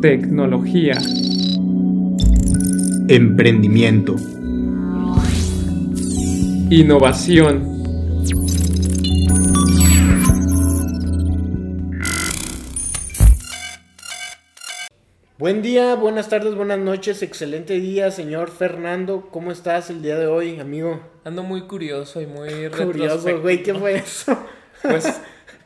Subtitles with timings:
[0.00, 0.94] Tecnología.
[3.08, 4.16] Emprendimiento.
[6.70, 7.80] Innovación.
[15.40, 19.28] Buen día, buenas tardes, buenas noches, excelente día, señor Fernando.
[19.30, 21.00] ¿Cómo estás el día de hoy, amigo?
[21.24, 24.38] Ando muy curioso y muy Curioso, güey, ¿qué fue eso?
[24.82, 25.20] Pues,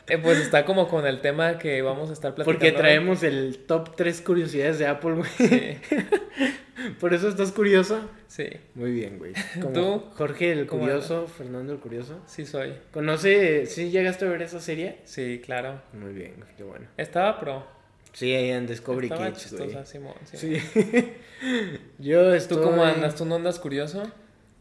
[0.09, 2.59] eh, pues está como con el tema que vamos a estar platicando.
[2.59, 2.77] Porque hoy.
[2.77, 5.31] traemos el top 3 curiosidades de Apple, güey.
[5.37, 5.79] Sí,
[7.01, 8.01] ¿Por eso estás curioso?
[8.29, 9.33] sí, Muy bien, güey.
[9.61, 10.05] Como ¿Tú?
[10.17, 12.21] Jorge el ¿Cómo curioso, Fernando el curioso.
[12.27, 12.75] sí soy.
[12.93, 14.99] ¿Conoce, sí llegaste a ver esa serie?
[15.05, 15.81] Sí, claro.
[15.93, 16.87] Muy bien, qué bueno.
[16.97, 17.67] Estaba pro.
[18.13, 19.63] Sí, ahí en Discovery Estaba Kids, güey.
[19.69, 20.15] chistosa, Simón.
[20.25, 20.37] sí.
[20.61, 21.13] Sí.
[21.99, 22.59] Yo estoy...
[22.59, 23.15] ¿Tú cómo andas?
[23.17, 24.03] ¿Tú no andas curioso?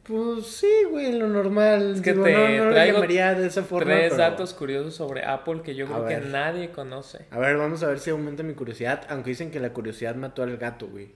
[0.04, 1.94] Pues sí, güey, lo normal.
[1.96, 3.94] Es que Digo, te no, no lo traigo llamaría de esa forma.
[3.94, 7.26] Tres pero- datos curiosos sobre Apple que yo A creo que nadie conoce.
[7.32, 9.06] A ver, vamos a ver si aumenta mi curiosidad.
[9.10, 11.12] Aunque dicen que la curiosidad mató al gato, güey.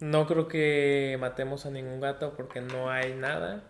[0.00, 3.64] No creo que matemos a ningún gato porque no hay nada.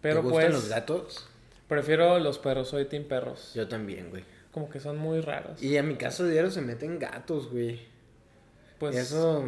[0.00, 1.28] Pero ¿Te gustan pues los gatos?
[1.68, 3.52] prefiero los perros, soy team perros.
[3.54, 4.24] Yo también, güey.
[4.52, 5.62] Como que son muy raros.
[5.62, 7.80] Y a mi casa diario se meten gatos, güey.
[8.78, 9.44] pues Y eso,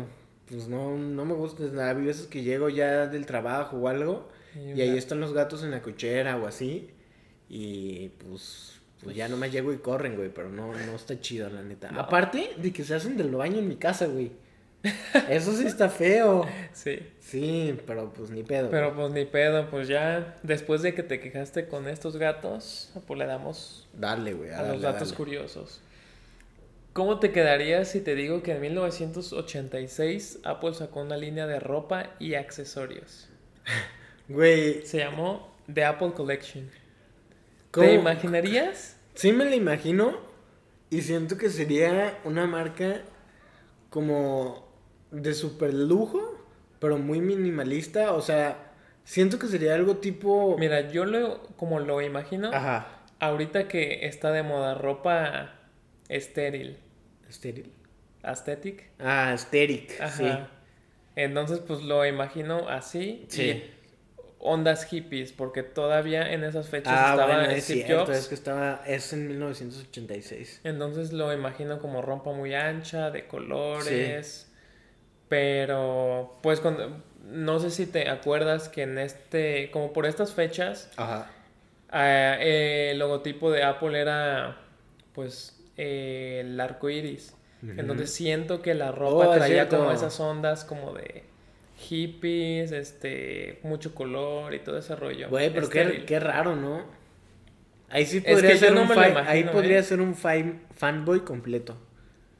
[0.48, 1.64] pues no, no me gusta.
[1.64, 4.28] Hay veces que llego ya del trabajo o algo.
[4.54, 6.90] Y ahí están los gatos en la cochera o así.
[7.48, 10.30] Y pues, pues ya nomás llego y corren, güey.
[10.30, 11.90] Pero no, no está chido, la neta.
[11.90, 12.00] No.
[12.00, 14.32] Aparte de que se hacen del baño en mi casa, güey.
[15.28, 16.46] Eso sí está feo.
[16.72, 16.98] sí.
[17.20, 18.70] Sí, pero pues ni pedo.
[18.70, 23.18] Pero pues ni pedo, pues ya después de que te quejaste con estos gatos, pues
[23.18, 24.50] le damos Dale, güey.
[24.52, 25.16] a los datos dale.
[25.16, 25.80] curiosos.
[26.96, 32.14] ¿Cómo te quedarías si te digo que en 1986 Apple sacó una línea de ropa
[32.18, 33.28] y accesorios?
[34.30, 36.70] Güey, Se llamó The Apple Collection.
[37.70, 37.86] ¿cómo?
[37.86, 38.96] ¿Te imaginarías?
[39.12, 40.16] Sí me la imagino.
[40.88, 43.02] Y siento que sería una marca
[43.90, 44.66] como
[45.10, 46.46] de super lujo,
[46.80, 48.14] pero muy minimalista.
[48.14, 48.72] O sea,
[49.04, 50.56] siento que sería algo tipo.
[50.58, 53.02] Mira, yo lo como lo imagino, Ajá.
[53.20, 55.56] ahorita que está de moda ropa
[56.08, 56.78] estéril,
[57.28, 57.72] Estéril.
[58.22, 58.90] aesthetic.
[58.98, 60.00] Ah, Asteric.
[60.00, 60.10] Ajá.
[60.16, 60.28] Sí.
[61.16, 63.24] Entonces, pues lo imagino así.
[63.28, 63.42] Sí.
[63.42, 63.72] y
[64.38, 68.18] ondas hippies, porque todavía en esas fechas Ah, estaba bueno, es Steve cierto, Jobs.
[68.18, 70.60] es que estaba, es en 1986.
[70.62, 74.52] Entonces lo imagino como ropa muy ancha, de colores.
[75.28, 80.90] Pero, pues, cuando, no sé si te acuerdas que en este, como por estas fechas,
[80.96, 81.30] Ajá.
[81.90, 84.58] ah, eh, el logotipo de Apple era,
[85.14, 87.34] pues, eh, el arco iris.
[87.62, 89.78] Entonces siento que la ropa Oh, traía cierto.
[89.78, 91.24] como esas ondas como de
[91.78, 95.28] hippies, este, mucho color y todo ese rollo.
[95.28, 96.84] Güey, pero qué, qué raro, ¿no?
[97.88, 99.82] Ahí sí Es podría que yo ser no un imagino, ahí podría ¿eh?
[99.82, 101.76] ser un fan- fanboy completo.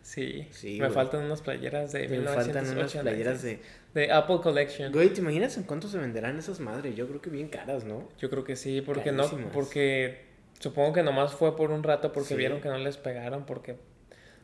[0.03, 3.03] Sí, Sí, me faltan unas playeras de Me faltan unas 1986.
[3.03, 3.61] playeras de...
[3.95, 4.93] de Apple Collection.
[4.93, 6.95] Güey, ¿te imaginas en cuánto se venderán esas madres?
[6.95, 8.09] Yo creo que bien caras, ¿no?
[8.19, 10.25] Yo creo que sí, porque no, porque
[10.59, 12.34] supongo que nomás fue por un rato porque Sí.
[12.37, 13.77] vieron que no les pegaron, porque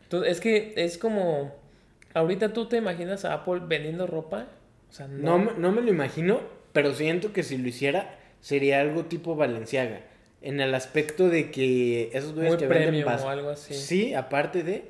[0.08, 1.54] tú- es que es como
[2.14, 4.46] ahorita tú te imaginas a Apple vendiendo ropa,
[4.90, 6.40] o sea, No, no, me- no me lo imagino,
[6.72, 10.00] pero siento que si lo hiciera sería algo tipo Valenciaga.
[10.42, 13.74] En el aspecto de que esos güeyes te venden premium bas- o algo así.
[13.74, 14.84] Sí, aparte de,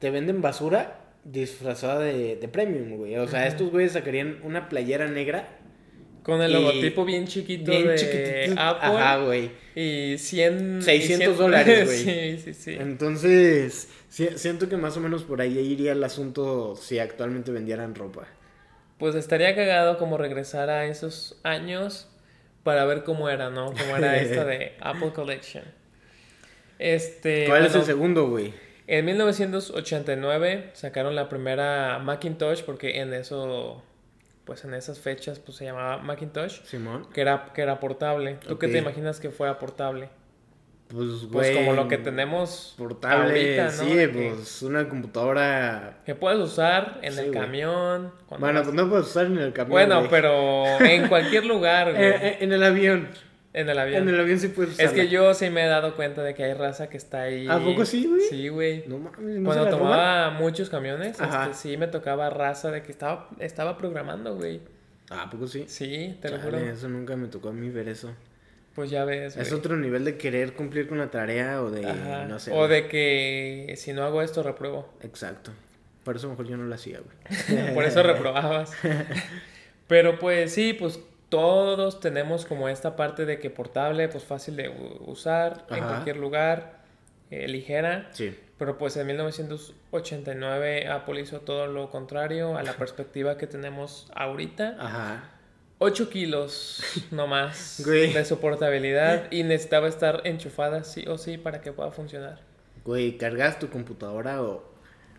[0.00, 3.16] te venden basura disfrazada de, de premium, güey.
[3.16, 5.48] O sea, estos güeyes sacarían una playera negra.
[6.26, 8.60] Con el logotipo bien chiquito bien de chiquitito.
[8.60, 9.50] Apple Ajá, güey.
[9.76, 11.98] y 100 y 600 100 dólares, güey.
[11.98, 12.76] sí, sí, sí.
[12.80, 17.94] Entonces, sí- siento que más o menos por ahí iría el asunto si actualmente vendieran
[17.94, 18.26] ropa.
[18.98, 22.08] Pues estaría cagado como regresar a esos años
[22.64, 23.66] para ver cómo era, ¿no?
[23.66, 25.62] Cómo era esta de Apple Collection.
[26.80, 28.52] Este, ¿Cuál es el segundo, güey?
[28.88, 33.82] En 1989 sacaron la primera Macintosh porque en eso,
[34.46, 37.06] pues en esas fechas, pues se llamaba Macintosh, Simón.
[37.12, 38.38] que era, que era portable.
[38.46, 40.08] ¿Tú qué te imaginas que fuera portable?
[40.88, 41.54] Pues, Pues güey.
[41.56, 43.24] como lo que tenemos Portable,
[43.58, 43.70] ahorita, ¿no?
[43.72, 45.98] sí, que- pues una computadora.
[46.06, 47.40] Que puedes usar en Sí, el güey.
[47.40, 48.12] camión.
[48.38, 49.72] Bueno, vas- pues no puedes usar en el camión.
[49.72, 50.10] Bueno, güey.
[50.10, 52.04] pero en cualquier lugar, güey.
[52.04, 53.08] Eh, eh, en el avión.
[53.56, 54.02] En el avión.
[54.02, 54.86] En el avión sí puedes usar.
[54.86, 57.48] Es que yo sí me he dado cuenta de que hay raza que está ahí.
[57.48, 58.20] ¿A poco sí, güey?
[58.28, 58.84] Sí, güey.
[58.86, 59.78] No mames, no se Cuando la roban?
[59.78, 64.60] tomaba muchos camiones, este, sí me tocaba raza de que estaba, estaba programando, güey.
[65.10, 65.64] Ah, ¿a poco sí?
[65.68, 66.58] Sí, te lo juro.
[66.58, 68.12] Eso nunca me tocó a mí ver eso.
[68.74, 69.58] Pues ya ves, Es güey.
[69.58, 71.86] otro nivel de querer cumplir con la tarea o de.
[71.88, 72.26] Ajá.
[72.26, 72.52] No sé.
[72.52, 72.68] o güey.
[72.68, 74.92] de que si no hago esto, repruebo.
[75.00, 75.50] Exacto.
[76.04, 77.72] Por eso mejor yo no lo hacía, güey.
[77.74, 78.70] Por eso reprobabas.
[79.88, 81.00] Pero pues sí, pues
[81.40, 84.68] todos tenemos como esta parte de que portable, pues fácil de
[85.06, 86.84] usar en cualquier lugar.
[87.30, 88.08] eh, ligera.
[88.12, 88.38] Sí.
[88.58, 94.76] Pero pues en 1989 Apple hizo todo lo contrario a la perspectiva que tenemos ahorita.
[94.78, 95.30] Ajá.
[95.78, 98.12] 8 kilos nomás Güey.
[98.14, 102.38] de soportabilidad y necesitaba estar enchufada sí o sí para que pueda funcionar.
[102.84, 104.64] Güey, cargas tu computadora o...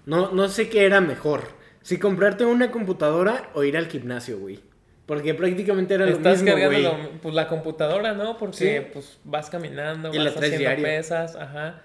[0.05, 1.41] No, no sé qué era mejor.
[1.81, 4.59] Si comprarte una computadora o ir al gimnasio, güey.
[5.07, 8.37] Porque prácticamente era lo Estás mismo, cargando lo- pues, la computadora, ¿no?
[8.37, 8.87] Porque Sí.
[8.93, 10.83] pues vas caminando, Y vas haciendo diario.
[10.83, 11.81] pesas, ajá.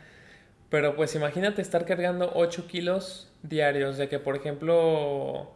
[0.68, 5.52] Pero pues imagínate estar cargando 8 kilos diarios, de que por ejemplo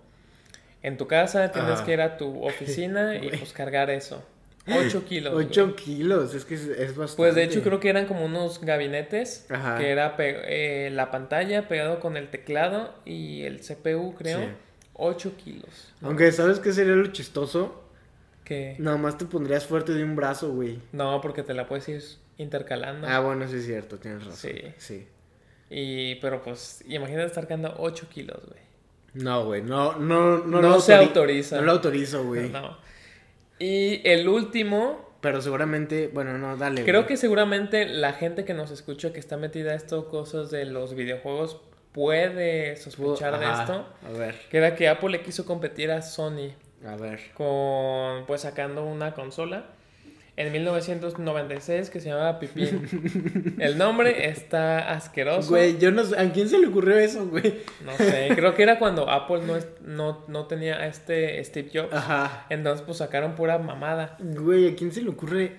[0.83, 4.23] en tu casa tienes que ir a tu oficina y pues cargar eso.
[4.69, 5.33] 8 kilos.
[5.35, 5.47] güey.
[5.47, 7.17] 8 kilos, es que es, es bastante.
[7.17, 9.79] Pues de hecho creo que eran como unos gabinetes Ajá.
[9.79, 14.41] que era eh, la pantalla pegado con el teclado y el CPU, creo.
[14.41, 14.45] Sí.
[14.99, 15.93] 8 kilos.
[16.03, 17.83] Aunque, ¿sabes qué sería lo chistoso?
[18.45, 20.79] Que Nada más te pondrías fuerte de un brazo, güey.
[20.93, 22.03] no, porque te la puedes ir
[22.39, 23.07] intercalando.
[23.09, 24.37] Ah, bueno, sí es cierto, tienes razón.
[24.53, 24.63] Sí.
[24.79, 25.09] Sí.
[25.69, 28.61] Y, pero pues, imagínate estar cargando 8 kilos, güey.
[29.15, 30.61] No, güey, no, no, no.
[30.61, 31.57] No lo se autori- autoriza.
[31.57, 32.49] No lo autorizo, güey.
[32.53, 32.77] No.
[33.59, 36.85] Y el último, Pero seguramente, bueno, no, dale.
[36.85, 37.09] creo güey.
[37.09, 40.95] que seguramente la gente que nos escucha que está metida a esto, cosas de los
[40.95, 41.61] videojuegos,
[41.97, 43.87] puede sospechar de Ajá, esto.
[44.07, 46.53] A ver, Que era que Apple le quiso competir a Sony
[46.87, 47.33] a ver.
[47.33, 49.65] con, pues sacando una consola
[50.37, 53.57] en 1996 que se llamaba Pipín.
[53.59, 55.49] El nombre está asqueroso.
[55.49, 57.63] Güey, yo no sé, ¿a quién se le ocurrió eso, güey?
[57.83, 61.95] No sé, creo que era cuando Apple no, no, no tenía a este Steve Jobs.
[61.95, 62.45] Ajá.
[62.51, 64.19] Entonces, pues sacaron pura mamada.
[64.21, 65.57] Güey, ¿a quién se le ocurre?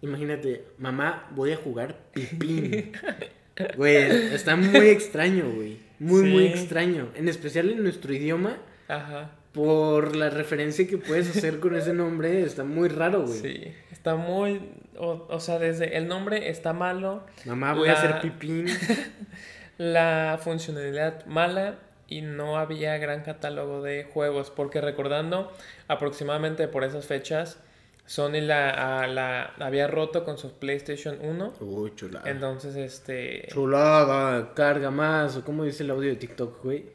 [0.00, 2.92] Imagínate, mamá, voy a jugar pipín.
[3.76, 5.78] Güey, está muy extraño, güey.
[5.98, 7.08] Muy, muy extraño.
[7.14, 8.56] En especial en nuestro idioma,
[8.88, 9.30] Ajá.
[9.52, 13.38] por la referencia que puedes hacer con ese nombre, está muy raro, güey.
[13.38, 13.74] Sí.
[13.92, 14.60] Está muy.
[14.96, 18.66] O, o sea, desde el nombre está malo, Mamá, voy La- a hacer pipín.
[19.78, 21.76] la funcionalidad mala
[22.08, 24.50] y no había gran catálogo de juegos.
[24.50, 25.52] Porque recordando,
[25.88, 27.58] aproximadamente por esas fechas,
[28.06, 28.70] Sony la,
[29.02, 31.54] a- la había roto con su PlayStation 1.
[31.60, 32.30] Uy, chulada.
[32.30, 33.48] Entonces, este.
[33.48, 35.36] Chulada, carga más.
[35.36, 36.86] O como dice el audio de TikTok, güey.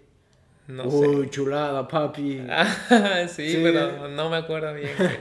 [0.67, 0.97] No sé.
[1.07, 2.45] Uy, chulada, papi.
[2.47, 3.59] Ah, sí, Sí.
[3.63, 5.17] pero no me acuerdo bien, güey.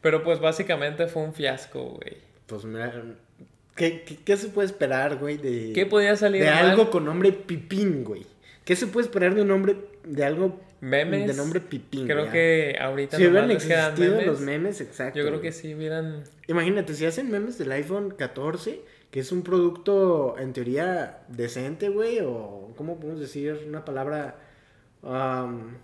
[0.00, 2.18] Pero pues básicamente fue un fiasco, güey.
[2.46, 2.92] Pues mira,
[3.74, 5.38] ¿qué, qué, qué se puede esperar, güey?
[5.38, 6.70] De, ¿Qué podía salir de mal?
[6.70, 8.24] algo con nombre Pipín, güey.
[8.64, 11.26] ¿Qué se puede esperar de un nombre, de algo Memes.
[11.26, 12.06] de nombre Pipín?
[12.06, 14.26] Creo que ahorita Si hubieran existido memes.
[14.26, 15.18] los memes, exacto.
[15.18, 16.24] Yo creo que sí hubieran...
[16.48, 18.80] Imagínate, si hacen memes del iPhone 14,
[19.10, 24.36] que es un producto en teoría decente, güey, o ¿cómo podemos decir una palabra?
[25.02, 25.78] Am,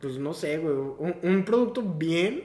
[0.00, 0.74] pues no sé, güey.
[0.74, 2.44] Un, un producto bien,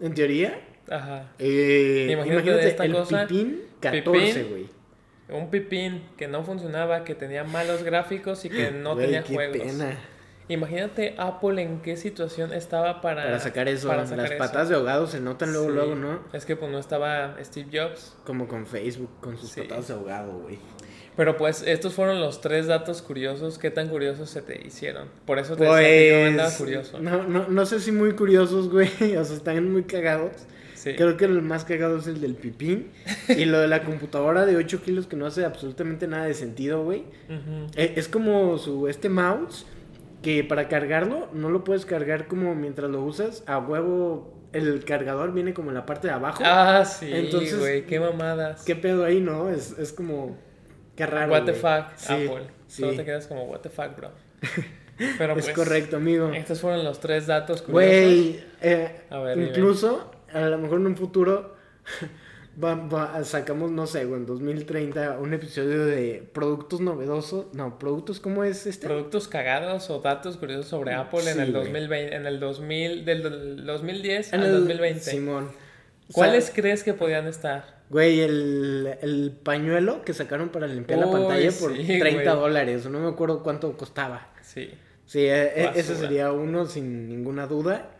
[0.00, 0.60] en teoría.
[0.88, 1.32] Ajá.
[1.38, 4.02] Eh, Imagínate imagínate, esta el cosa, Pipín 14,
[4.42, 4.80] Pipín, güey.
[5.32, 9.34] Un pipín que no funcionaba, que tenía malos gráficos y que no Güey, tenía qué
[9.34, 9.58] juegos.
[9.58, 9.98] pena.
[10.50, 13.22] Imagínate Apple en qué situación estaba para...
[13.24, 14.38] Para sacar eso, para las sacar eso.
[14.38, 15.74] patas de ahogado se notan luego, Sí.
[15.74, 16.20] luego, ¿no?
[16.32, 18.16] Es que pues no estaba Steve Jobs.
[18.24, 19.60] Como con Facebook, con sus Sí.
[19.62, 20.58] patadas de ahogado, güey.
[21.16, 23.58] Pero pues estos fueron los tres datos curiosos.
[23.58, 25.08] ¿Qué tan curiosos se te hicieron?
[25.26, 26.98] Por eso te decía que yo andaba Pues, curioso.
[27.00, 30.32] no, no, no sé si muy curiosos, güey, o sea, están muy cagados.
[30.74, 30.94] Sí.
[30.96, 32.90] Creo que el más cagado es el del pipín.
[33.28, 36.82] y lo de la computadora de 8 kilos que no hace absolutamente nada de sentido,
[36.82, 37.00] güey.
[37.28, 37.66] Ujú.
[37.76, 39.66] Eh, Es como su este mouse
[40.22, 43.42] que para cargarlo no lo puedes cargar como mientras lo usas.
[43.46, 46.42] A huevo el cargador viene como en la parte de abajo.
[46.44, 48.64] Ah, sí, Entonces, güey, qué mamadas.
[48.64, 49.48] ¿Qué pedo ahí, no?
[49.50, 50.36] Es, es como...
[50.96, 52.42] Qué raro, What the fuck, Sí, Apple.
[52.66, 52.96] Solo sí.
[52.98, 54.10] te quedas como, what the fuck, bro.
[55.18, 56.28] Pero Es pues, correcto, amigo.
[56.28, 57.90] Estos fueron los tres datos curiosos.
[57.90, 59.48] Güey, eh, A ver, dime.
[59.50, 61.54] incluso a lo mejor en un futuro
[62.62, 67.46] va- va- sacamos, no sé, güey, en 2030 un episodio de productos novedosos.
[67.54, 68.86] No, productos, ¿cómo es este?
[68.86, 71.64] Productos cagados o datos curiosos sobre Apple en el güey.
[71.64, 75.00] 2020, en el 2000, del del 2010 En al el- 2020.
[75.00, 75.44] Simón.
[75.44, 75.54] O sea,
[76.12, 77.80] ¿Cuáles crees que podían estar?
[77.88, 82.40] Güey, el, el pañuelo que sacaron para limpiar la pantalla por sí, 30 güey.
[82.42, 82.86] dólares.
[82.86, 84.28] No me acuerdo cuánto costaba.
[84.42, 84.70] Sí.
[85.06, 87.90] Sí, eh, eh, ese sería uno sin ninguna duda.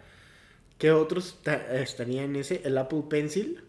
[0.78, 2.62] ¿Qué otros ta- estarían en ese?
[2.64, 3.62] El Apple Pencil.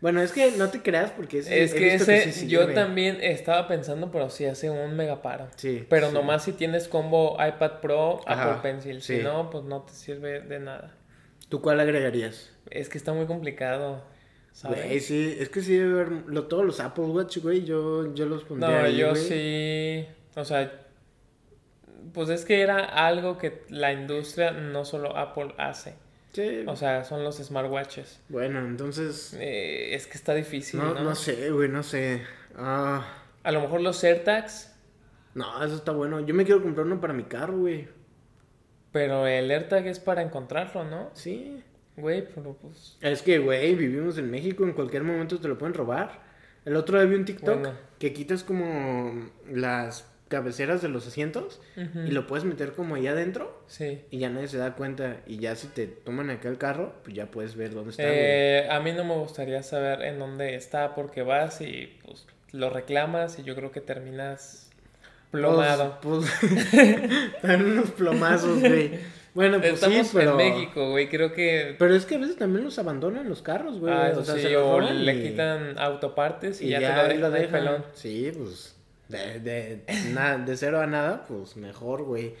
[0.00, 3.66] Bueno, es que no te creas porque ese, Es que ese, sí yo también estaba
[3.66, 5.48] pensando, pero sí hace un megaparo.
[5.56, 5.86] Sí.
[5.88, 6.14] Pero sí.
[6.14, 9.00] nomás si tienes combo iPad Pro, Ajá, Apple Pencil.
[9.00, 9.16] sí.
[9.18, 10.94] Si no, pues no te sirve de nada.
[11.48, 12.52] ¿Tú cuál agregarías?
[12.70, 14.02] Es que está muy complicado,
[14.52, 14.84] ¿sabes?
[14.84, 18.26] Güey, sí, es que sí debe haber lo- todos los Apple Watch, güey, yo, yo
[18.26, 19.22] los pondría No, ahí, yo güey.
[19.22, 20.06] sí.
[20.36, 20.70] O sea,
[22.12, 25.94] pues es que era algo que la industria, no solo Apple, hace.
[26.34, 26.64] Sí.
[26.66, 28.20] O sea, son los smartwatches.
[28.28, 29.34] bueno, entonces...
[29.40, 31.02] Eh, es que está difícil, No, ¿no?
[31.02, 32.22] no sé, güey, no sé.
[32.56, 33.06] Ah,
[33.42, 34.74] A lo mejor los AirTags,
[35.34, 36.20] No, eso está bueno.
[36.20, 37.88] Yo me quiero comprar uno para mi carro, güey.
[38.92, 41.10] pero el AirTag es para encontrarlo, ¿no?
[41.14, 41.62] Sí.
[41.96, 42.96] Güey, pero pues...
[43.00, 46.22] Es que, güey, vivimos en México, en cualquier momento te lo pueden robar.
[46.64, 47.74] El otro día vi un TikTok Bueno.
[47.98, 53.62] que quitas como las cabeceras de los asientos y lo puedes meter como allá adentro
[53.68, 54.00] Sí.
[54.10, 55.18] y ya nadie se da cuenta.
[55.26, 58.02] Y ya si te toman acá el carro, pues ya puedes ver dónde está.
[58.06, 62.68] Eh, a mí no me gustaría saber en dónde está porque vas y pues lo
[62.70, 64.70] reclamas y yo creo que terminas
[65.30, 65.98] plomado.
[66.02, 68.98] Pues, pues, unos plomazos, güey.
[69.34, 70.30] Bueno, pues Estamos sí, pero...
[70.32, 71.74] en México, güey, creo que...
[71.76, 73.92] Pero es que a veces también los abandonan los carros, güey.
[73.92, 76.80] Ah, o sea, sí, se los o roban le y- quitan autopartes y, y ya,
[76.80, 77.84] ya, te lo ahí dejan, ahí pelón.
[77.94, 78.76] Sí, pues
[79.14, 82.34] de, de, na- de cero a nada, pues mejor, güey.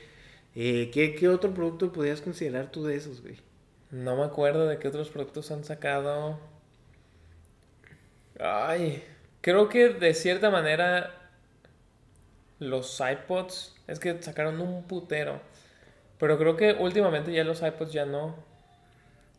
[0.54, 3.38] Eh, ¿qué, ¿Qué otro producto podrías considerar tú de esos, güey?
[3.90, 6.38] No me acuerdo de qué otros productos han sacado.
[8.38, 9.02] Ay,
[9.40, 11.12] creo que de cierta manera
[12.58, 15.40] los iPods es que sacaron un putero.
[16.18, 18.36] Pero creo que últimamente ya los iPods ya no.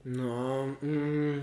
[0.06, 1.42] No, mm,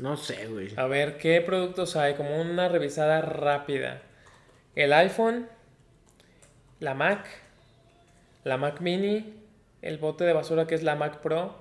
[0.00, 0.70] no sé, güey.
[0.74, 2.14] A ver, ¿qué productos hay?
[2.14, 4.02] Como una revisada rápida.
[4.80, 5.46] El iPhone,
[6.78, 7.26] la Mac,
[8.44, 9.34] la Mac Mini,
[9.82, 11.54] el bote de basura que es la Mac Pro,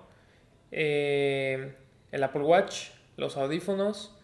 [0.72, 1.74] eh,
[2.12, 4.16] el Apple Watch, los audífonos,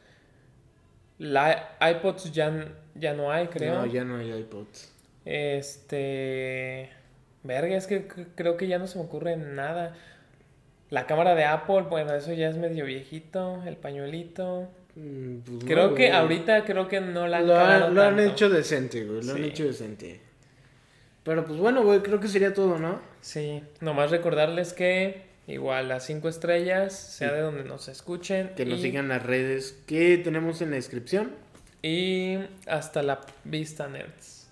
[1.18, 3.76] la iPods ya, ya no hay, creo.
[3.76, 4.94] No, ya no hay iPods.
[5.26, 6.90] Este.
[7.44, 9.94] Verga, es que creo que ya no se me ocurre nada.
[10.90, 13.62] La cámara de Apple, bueno, eso ya es medio viejito.
[13.66, 14.70] El pañuelito.
[14.96, 18.50] Mm, pues no, Creo que ahorita creo que no la han Lo, lo han hecho
[18.50, 19.24] decente, güey.
[19.24, 20.22] Lo han hecho decente.
[21.24, 23.02] Pero pues bueno, güey, creo que sería todo, ¿no?
[23.22, 28.52] Sí, nomás recordarles que igual las cinco estrellas, sea de donde nos escuchen.
[28.56, 31.32] Que nos y- sigan las redes que tenemos en la descripción.
[31.82, 32.38] Y
[32.68, 34.45] hasta la vista, nerds.